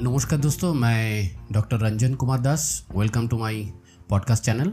[0.00, 2.86] नमस्कार दोस्तों, मैं doctor Ranjan Kumar Das.
[2.96, 3.62] Welcome to my
[4.08, 4.72] podcast channel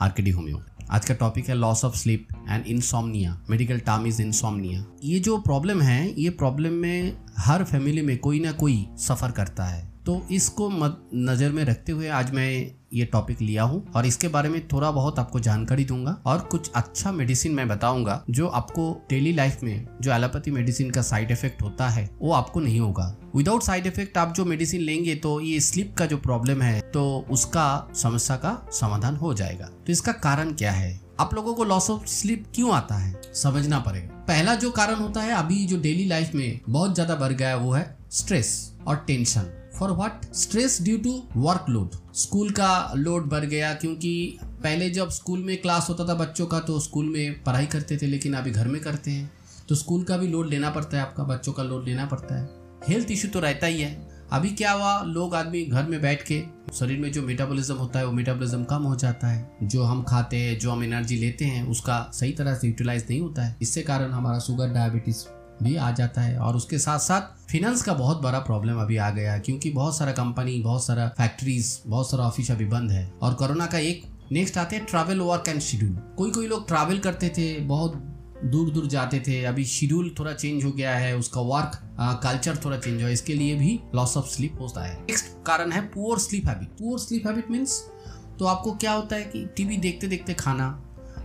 [0.00, 4.84] RKD homeo आज का टॉपिक है loss of sleep and insomnia medical term is insomnia
[5.04, 9.64] ये जो प्रॉब्लम है, ये प्रॉब्लम में हर फैमिली में कोई ना कोई सफ़र करता
[9.64, 12.48] है। तो इसको नज़र में रखते हुए आज मैं
[12.94, 16.70] ये टॉपिक लिया हूँ और इसके बारे में थोड़ा बहुत आपको जानकारी दूँगा और कुछ
[16.72, 21.62] अच्छा मेडिसिन मैं बताऊँगा जो आपको डेली लाइफ में जो एलोपैथी मेडिसिन का साइड इफ़ेक्ट
[21.62, 23.06] होता है, वो आपको नहीं होगा।
[23.36, 27.04] विदाउट साइड इफ़ेक्ट आप जो मेडिसिन लेंगे तो ये स्लीप का जो प्रॉब्लम है तो
[27.30, 31.03] उसका समस्या का समाधान हो जाएगा। तो इसका कारण क्या है?
[31.20, 33.20] आप लोगों को लॉस ऑफ़ स्लीप क्यों आता है?
[33.34, 37.32] समझना पड़ेगा। पहला जो कारण होता है, अभी जो डेली लाइफ में बहुत ज़्यादा बढ़
[37.32, 42.92] गया वो है स्ट्रेस और tension for what stress due to work load school का
[42.96, 47.08] लोड बढ़ गया क्योंकि पहले जब स्कूल में क्लास होता था बच्चों का तो स्कूल
[47.08, 49.30] में पढ़ाई करते थे, लेकिन अभी घर में करते हैं।
[49.68, 52.48] तो स्कूल का भी लोड लेना पड़ता है आपका, बच्चों का लोड लेना पड़ता है।
[52.88, 53.92] हेल्थ इशू तो रहता ही है।
[54.34, 55.02] अभी क्या हुआ?
[55.02, 56.42] लोग आदमी घर में बैठ के
[56.74, 60.36] शरीर में जो मेटाबॉलिज्म होता है, वो मेटाबॉलिज्म कम हो जाता है। जो हम खाते
[60.36, 63.82] हैं, जो हम एनर्जी लेते हैं, उसका सही तरह से यूटिलाइज नहीं होता है। इससे
[63.82, 65.24] कारण हमारा शुगर डायबिटीज़
[65.62, 69.10] भी आ जाता है। और उसके साथ साथ फिनेंस का बहुत बड़ा प्रॉब्लम अभी आ
[69.10, 73.12] गया है, क्योंकि बहुत सारा कंपनी बहुत सारा फैक्ट्रीज बहुत सारा ऑफ़िस अभी बंद है।
[73.22, 76.98] और कोरोना का एक नेक्स्ट आते हैं ट्रैवल वर्क एंड शेड्यूल कोई कोई लोग ट्रैवल
[76.98, 78.10] करते थे, बहुत
[78.44, 81.80] दूर दूर जाते थे। अभी शेड्यूल थोड़ा चेंज हो गया है, उसका वर्क
[82.22, 85.86] कल्चर थोड़ा चेंज हुआ इसके लिए भी लॉस ऑफ़ स्लीप होता है। नेक्स्ट कारण है
[85.88, 87.82] poor sleep habit poor sleep habit means
[88.38, 90.66] तो आपको क्या होता है कि टीवी देखते देखते खाना,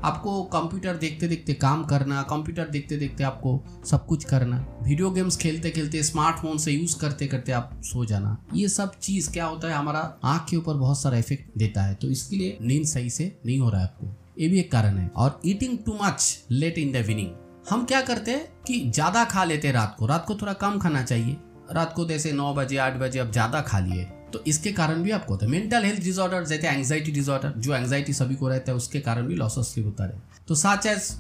[0.04, 5.38] आपको कंप्यूटर देखते देखते काम करना कंप्यूटर देखते देखते आपको सब कुछ करना वीडियो गेम्स
[5.38, 9.68] खेलते खेलते स्मार्टफ़ोन से यूज़ करते करते आप सो जाना। ये सब चीज़ क्या होता
[9.68, 13.10] है, हमारा आँख के ऊपर बहुत सारा इफ़ेक्ट देता है। तो इसके लिए नींद सही
[13.10, 16.46] से नहीं हो रहा है आपको। ये भी एक कारण है। और eating too much
[16.52, 17.30] late in the evening
[17.70, 21.02] हम क्या करते हैं कि ज़्यादा खा लेते रात को। रात को थोड़ा कम खाना
[21.04, 21.38] चाहिए।
[21.72, 25.12] रात को जैसे नौ बजे आठ बजे अब ज़्यादा खा लिए। तो इसके कारण भी
[25.12, 28.78] आपको होता है। मेंटल हेल्थ डिसऑर्डर जैसे एंग्जाइटी डिसऑर्डर जो एंग्जाइटी सभी को रहता है
[28.78, 31.12] उसके कारण भी लॉस ऑफ़ स्लीप होता है। तो such as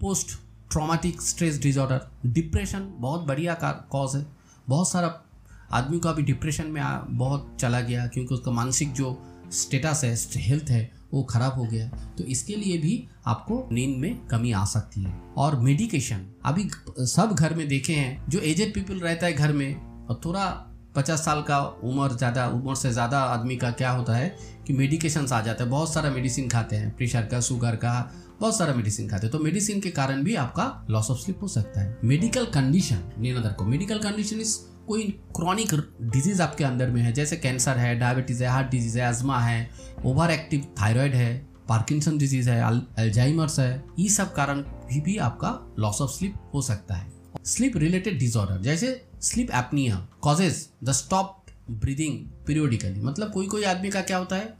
[0.00, 0.36] post
[0.70, 4.26] traumatic stress disorder depression बहुत बढ़िया कॉज है।
[4.68, 5.14] बहुत सारा
[5.72, 9.18] आदमी को अभी डिप्रेशन में आ, बहुत चला गया क्योंकि उसका मानसिक जो
[9.52, 14.26] स्टेटस है हेल्थ है वो खराब हो गया तो इसके लिए भी आपको नींद में
[14.28, 16.68] कमी आ सकती है। और मेडिकेशन अभी
[17.06, 19.74] सब घर में देखे हैं, जो एजेड पीपल रहता है घर में,
[20.06, 20.46] और थोड़ा
[20.96, 24.28] पचास साल का उम्र ज़्यादा, उम्र से ज़्यादा आदमी का क्या होता है
[24.66, 28.56] कि मेडिकेशन आ जाते हैं। बहुत सारा मेडिसिन खाते हैं प्रेशर का शुगर का, बहुत
[28.56, 31.80] सारा मेडिसिन खाते हैं। तो मेडिसिन के कारण भी आपका लॉस ऑफ़ स्लीप हो सकता
[31.80, 34.56] है। मेडिकल कंडीशन नींदर को। मेडिकल कंडीशन इज़
[34.86, 35.02] कोई
[35.36, 39.38] क्रॉनिक डिज़ीज़ आपके अंदर में है जैसे कैंसर है डायबिटीज़ है हार्ट डिज़ीज़ है अजमा
[39.40, 39.68] है
[40.04, 41.34] ओवर एक्टिव थायराइड है
[41.68, 42.60] पार्किंसन डिज़ीज़ है
[42.98, 47.12] अल्जाइमर्स है ये सब कारण भी, भी आपका लॉस ऑफ़ स्लीप हो सकता है।
[47.44, 53.90] स्लीप रिलेटेड डिसऑर्डर जैसे sleep apnea causes the stop breathing periodically मतलब कोई कोई आदमी
[53.90, 54.56] का क्या होता है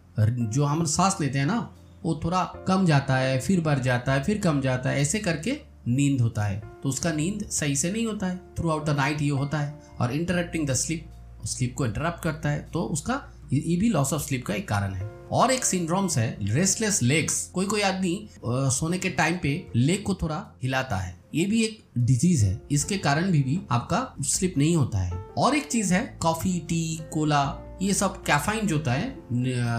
[0.51, 1.59] जो हम सांस लेते हैं ना
[2.05, 5.61] वो थोड़ा कम जाता है फिर बढ़ जाता है फिर कम जाता है ऐसे करके
[5.89, 9.23] नींद होता है। तो उसका नींद सही से नहीं होता है। थ्रू आउट द नाइट
[9.23, 11.07] ये होता है और इंटरप्टिंग द स्लीप
[11.45, 14.95] स्लीप को इंटरप्ट करता है। तो उसका ये भी लॉस ऑफ़ स्लीप का एक कारण
[14.95, 20.03] है। और एक सिंड्रोम्स है रेस्टलेस लेग्स कोई कोई आदमी सोने के टाइम पे लेग
[20.03, 24.59] को थोड़ा हिलाता है। ये भी एक डिज़ीज़ है। इसके कारण भी, भी आपका स्लिप
[24.59, 28.93] नहीं होता है। और एक चीज़ है कॉफ़ी टी कोला ये सब कैफाइन जो होता
[28.93, 29.17] है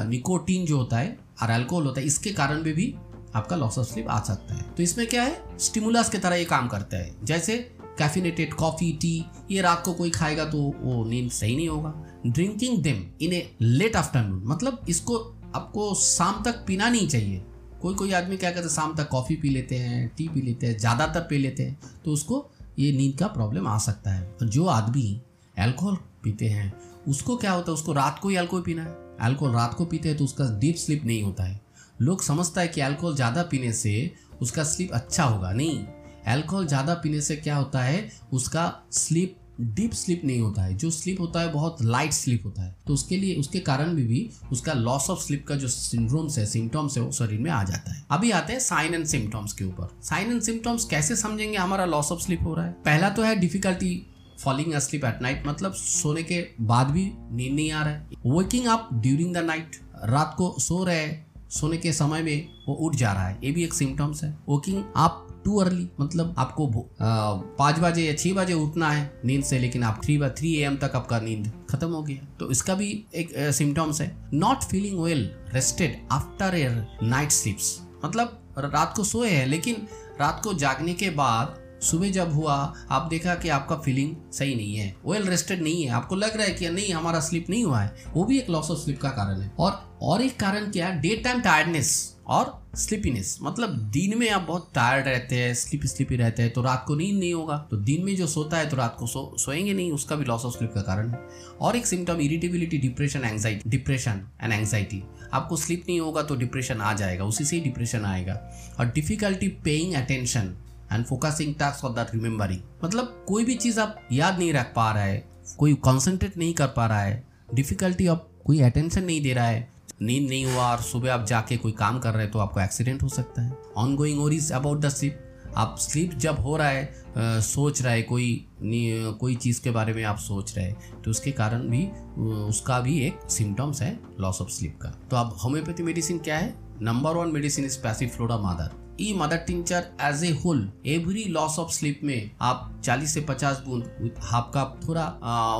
[0.10, 2.96] निकोटीन जो होता है और अल्कोहल होता है इसके कारण भी, भी
[3.38, 5.42] आपका लॉस ऑफ़ स्लिप आ सकता है। तो इसमें क्या है?
[5.60, 7.58] स्टिमुलस की तरह ये काम करता है। जैसे
[8.00, 11.94] कैफिनेटेड कॉफ़ी टी ये रात को कोई खाएगा तो वो नींद सही नहीं होगा।
[12.28, 15.18] ड्रिंकिंग दिम इन ए लेट आफ्टरनून मतलब इसको
[15.56, 17.42] आपको शाम तक पीना नहीं चाहिए।
[17.82, 18.70] कोई कोई आदमी क्या करते हैं?
[18.70, 22.12] शाम तक कॉफ़ी पी लेते हैं टी पी लेते हैं, ज़्यादातर पी लेते हैं तो
[22.12, 22.46] उसको
[22.80, 25.22] ये नींद का प्रॉब्लम आ सकता है। और जो आदमी
[25.58, 26.74] अल्कोहल पीते हैं,
[27.08, 27.74] उसको क्या होता है?
[27.74, 30.76] उसको रात को ही अल्कोहल पीना है। अल्कोहल रात को पीते हैं तो उसका डीप
[30.76, 31.60] स्लीप नहीं होता है।
[32.02, 35.86] लोग समझता है कि अल्कोहल ज़्यादा पीने से उसका स्लीप अच्छा होगा। नहीं
[36.28, 38.10] अल्कोहल ज़्यादा पीने से क्या होता है?
[38.34, 42.62] उसका स्लीप डीप स्लीप नहीं होता है। जो स्लीप होता है बहुत लाइट स्लीप होता
[42.62, 46.38] है। तो उसके लिए उसके कारण भी, भी उसका लॉस ऑफ़ स्लीप का जो सिंड्रोम्स
[46.38, 49.54] है सिम्टम्स है वो शरीर में आ जाता है। अभी आते हैं साइन एंड सिम्टम्स
[49.54, 51.58] के ऊपर। साइन एंड सिम्टम्स कैसे समझेंगे?
[51.58, 53.96] हमारा लॉस ऑफ़ स्लीप हो रहा है। पहला तो है difficulty
[54.40, 58.68] falling asleep at night मतलब सोने के बाद भी नींद नहीं आ रहा है। Working
[58.68, 61.08] up during the night रात को सो रहे
[61.52, 64.84] सोने के समय में वो उठ जा रहा है। ये भी एक सिम्टम्स है। वर्किंग
[64.98, 66.68] अप टू अर्ली मतलब आपको
[67.02, 70.76] पाँच बजे या छह बजे उठना है नींद से, लेकिन आप थ्री थ्री ए एम
[70.78, 75.30] तक आपका नींद खत्म हो गया। तो इसका भी एक सिम्टम्स है। Not feeling well
[75.54, 76.68] rested after a
[77.04, 79.88] night sleeps मतलब रात को सोए हैं, लेकिन
[80.20, 84.76] रात को जागने के बाद सुबह जब हुआ, आप देखा कि आपका फीलिंग सही नहीं
[84.76, 87.80] है। वेल रेस्टेड नहीं है। आपको लग रहा है कि नहीं, हमारा स्लीप नहीं हुआ
[87.80, 90.88] है। वो भी एक लॉस ऑफ़ स्लीप का कारण है। और और एक कारण क्या
[90.88, 91.02] है?
[91.02, 96.16] डे टाइम टायर्डनेस और स्लीपीनेस मतलब दिन में आप बहुत टायर्ड रहते हैं स्लीपी स्लीपी
[96.16, 98.78] रहते हैं तो रात को नींद नहीं होगा। तो दिन में जो सोता है तो
[98.78, 101.20] रात को सो, सोएँगे नहीं। उसका भी लॉस ऑफ़ स्लीप का कारण है।
[101.62, 105.04] और एक symptom irritability depression anxiety depression and anxiety
[105.34, 109.48] आपको स्लीप नहीं होगा तो डिप्रेशन आ जाएगा। उसी से ही डिप्रेशन आएगा। और difficulty
[109.48, 110.56] paying attention
[110.94, 114.92] and focusing task और दैट रिमेम्बरिंग मतलब कोई भी चीज़ आप याद नहीं रख पा
[114.92, 119.34] रहा है कोई कॉन्सेंट्रेट नहीं कर पा रहा है डिफिकल्टी आप कोई अटेंशन नहीं दे
[119.34, 122.40] रहा है नींद नहीं हुआ और सुबह आप जाके कोई काम कर रहे हैं तो
[122.40, 125.24] आपको एक्सीडेंट हो सकता है। ऑन गोइंग और इज़ अबाउट द स्लीप
[125.58, 126.84] आप स्लीप जब हो रहा है
[127.18, 131.12] आ, सोच रहा है कोई कोई चीज़ के बारे में आप सोच रहे हैं तो
[131.12, 131.86] उसके कारण भी
[132.26, 136.54] उसका भी एक सिम्टम्स है लॉस ऑफ़ स्लीप का। तो अब होम्योपैथी मेडिसिन क्या है?
[136.82, 142.00] Number one medicine is mother E mother tincture as a whole, every loss of sleep
[142.04, 145.06] में आप 40 से 50 बूंद आपका थोड़ा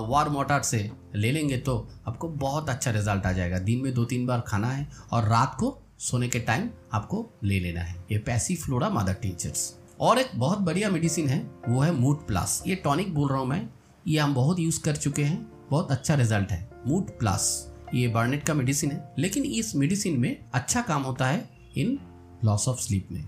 [0.10, 4.06] वार मोटार से ले लेंगे तो आपको बहुत अच्छा रिज़ल्ट आ जाएगा। दिन में दो
[4.06, 8.18] तीन बार खाना है और रात को सोने के टाइम आपको ले लेना है। ये
[8.18, 12.76] पैसी फ्लोरा मदर टिंचर्स। और एक बहुत बढ़िया मेडिसिन है, वो है मूड प्लस। ये
[12.76, 13.68] टॉनिक बोल रहा हूँ मैं,
[14.08, 18.44] ये हम बहुत यूज़ कर चुके हैं, बहुत अच्छा रिज़ल्ट है। मूड प्लस, ये बर्नेट
[18.44, 21.98] का मेडिसिन है, लेकिन इस मेडिसिन में अच्छा काम होता है इन
[22.46, 23.24] लॉस ऑफ़ स्लीप में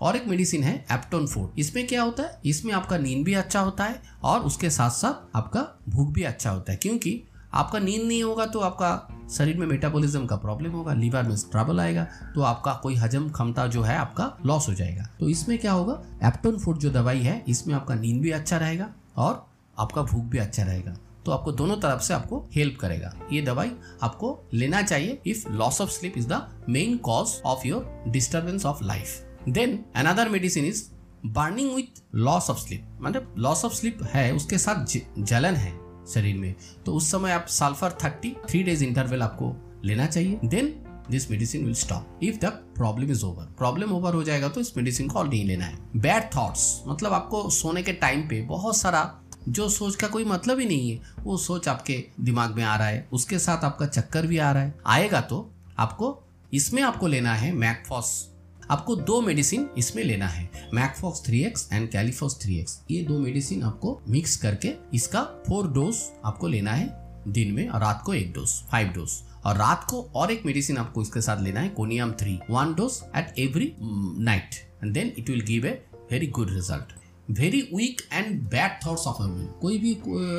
[0.00, 2.40] और एक मेडिसिन है एप्टोन फ़ूड इसमें क्या होता है?
[2.44, 6.50] इसमें आपका नींद भी अच्छा होता है और उसके साथ साथ आपका भूख भी अच्छा
[6.50, 7.22] होता है, क्योंकि
[7.54, 11.80] आपका नींद नहीं होगा तो आपका शरीर में मेटाबॉलिज्म का प्रॉब्लम होगा लीवर में ट्रबल
[11.80, 12.04] आएगा
[12.34, 16.00] तो आपका कोई हजम क्षमता जो है, आपका लॉस हो जाएगा। तो इसमें क्या होगा?
[16.24, 19.46] एप्टोन फ़ूड जो दवाई है, इसमें आपका नींद भी अच्छा रहेगा और
[19.78, 23.70] आपका भूख भी अच्छा रहेगा। तो आपको दोनों तरफ़ से आपको हेल्प करेगा। ये दवाई
[24.02, 28.84] आपको लेना चाहिए if loss of sleep is the main cause of your disturbance of
[28.84, 30.84] life then another medicine is
[31.26, 35.72] burning with loss of sleep मतलब लॉस ऑफ़ स्लीप है, उसके साथ जलन है
[36.06, 36.54] शरीर में।
[36.86, 39.54] तो उस समय आप sulphur thirty three days interval आपको
[39.84, 40.74] लेना चाहिए। Then
[41.10, 42.46] this medicine will stop if the
[42.76, 45.78] problem is over problem over हो जाएगा तो इस मेडिसिन को और नहीं लेना है।
[45.96, 49.02] बैड थॉट्स मतलब आपको सोने के टाइम पे बहुत सारा
[49.48, 52.86] जो सोच का कोई मतलब ही नहीं है, वो सोच आपके दिमाग में आ रहा
[52.86, 56.22] है, उसके साथ आपका चक्कर भी आ रहा है। आएगा तो आपको
[56.54, 58.28] इसमें आपको लेना है मैकफॉस
[58.70, 63.62] आपको दो मेडिसिन इसमें लेना है mag phos three x and kali phos x ये दो मेडिसिन
[63.62, 66.88] आपको मिक्स करके इसका फोर डोज आपको लेना है
[67.28, 69.12] दिन में और रात को एक डोज फाइव डोज
[69.44, 73.00] और रात को और एक मेडिसिन आपको इसके साथ लेना है conium three one dose
[73.16, 74.54] at every night
[74.84, 79.22] and then it will give a very good result very weak and bad thoughts of
[79.22, 79.96] women कोई भी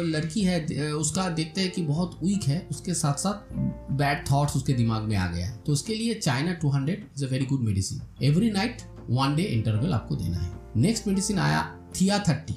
[0.07, 3.53] लड़की है उसका देखते हैं कि बहुत वीक है, उसके साथ साथ
[3.97, 7.30] बैड थॉट्स उसके दिमाग में आ गया है। तो उसके लिए china 200 is a
[7.30, 11.63] very good medicine every night one day interval आपको देना है। नेक्स्ट मेडिसिन आया
[11.95, 12.56] थिया थर्टी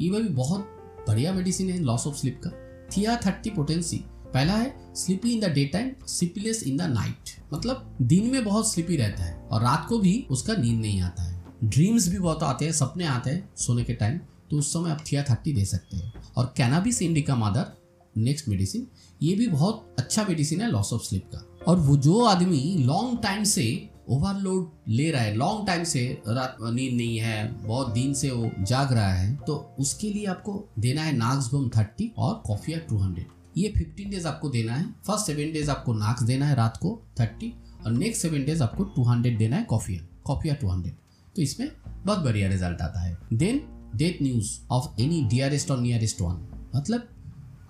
[0.00, 0.70] ये भी बहुत
[1.08, 2.50] बढ़िया मेडिसिन है लॉस ऑफ़ स्लिप का।
[2.96, 4.04] थिया थर्टी पोटेंसी
[4.34, 8.72] पहला है sleepy in the day time sleepless in the night मतलब दिन में बहुत
[8.72, 11.23] स्लीपी रहता है और रात को भी उसका नींद नहीं आता।
[11.64, 14.18] ड्रीम्स भी बहुत आते हैं, सपने आते हैं सोने के टाइम
[14.50, 17.72] तो उस समय आप थिया थर्टी दे सकते हैं। और cannabis indica mother
[18.16, 18.86] next medicine
[19.20, 23.18] ये भी बहुत अच्छा मेडिसिन है लॉस ऑफ़ स्लिप का। और वो जो आदमी लॉन्ग
[23.22, 23.66] टाइम से
[24.10, 28.50] ओवरलोड ले रहा है लॉन्ग टाइम से रात, नींद नहीं है, बहुत दिन से वो
[28.60, 32.98] जाग रहा है तो उसके लिए आपको देना है नाक्स बम थर्टी और कॉफिया टू
[32.98, 33.26] हंड्रेड
[33.56, 37.00] ये फिफ्टीन डेज़ आपको देना है फ़र्स्ट सेवन डेज़ आपको नाक्स देना है रात को
[37.20, 37.52] थर्टी
[37.86, 41.03] और नेक्स्ट सेवन डेज़ आपको टू हंड्रेड देना है कॉफिया कॉफिया टू हंड्रेड
[41.36, 41.70] तो इसमें
[42.06, 43.60] बहुत बढ़िया रिज़ल्ट आता है। Then
[43.96, 47.08] death news of any dearest और नियरेस्ट वन मतलब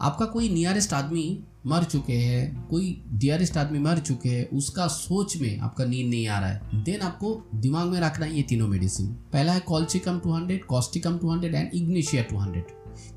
[0.00, 5.37] आपका कोई नियरेस्ट आदमी मर चुके हैं, कोई डियरेस्ट आदमी मर चुके हैं, उसका सोच
[5.37, 8.68] में आपका नींद नहीं आ रहा है। देन आपको दिमाग में रखना है ये तीनों
[8.68, 12.64] मेडिसिन पहला है कॉल्चिकम 200 कॉस्टिकम 200 एंड इग्निशिया 200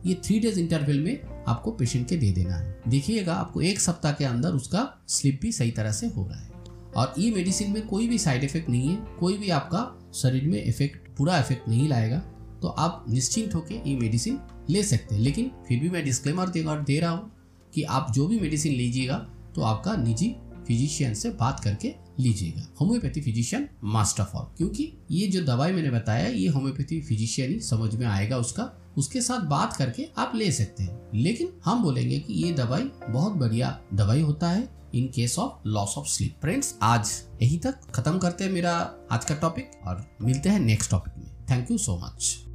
[0.05, 4.11] ये थ्री डेज़ इंटरवल में आपको पेशेंट के दे देना है। देखिएगा, आपको एक सप्ताह
[4.11, 6.49] के अंदर उसका स्लिप भी सही तरह से हो रहा है।
[6.97, 10.63] और ई मेडिसिन में कोई भी साइड इफ़ेक्ट नहीं है कोई भी आपका शरीर में
[10.63, 12.17] इफ़ेक्ट पूरा इफ़ेक्ट नहीं लाएगा
[12.61, 14.39] तो आप निश्चिंत होकर ई मेडिसिन
[14.69, 17.31] ले सकते हैं। लेकिन फिर भी मैं डिस्क्लेमर दे, दे रहा हूँ
[17.73, 19.17] कि आप जो भी मेडिसिन लीजिएगा
[19.55, 20.35] तो आपका निजी
[20.67, 25.91] फिजिशियन से बात करके लीजिएगा। Homeopathy physician must of all क्योंकि ये जो दवाई मैंने
[25.91, 30.51] बताया, ये होम्योपैथी फिजिशियन ही समझ में आएगा उसका। उसके साथ बात करके आप ले
[30.51, 35.39] सकते हैं। लेकिन हम बोलेंगे कि ये दवाई बहुत बढ़िया दवाई होता है in case
[35.39, 39.71] of loss of sleep friends आज यही तक खत्म करते हैं मेरा आज का टॉपिक
[39.87, 42.46] और मिलते हैं नेक्स्ट टॉपिक में। Thank you so much